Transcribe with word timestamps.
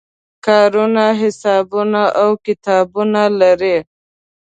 کارونه 0.45 1.05
حسابونه 1.21 2.03
او 2.21 2.29
کتابونه 2.45 3.23
لري. 3.39 3.77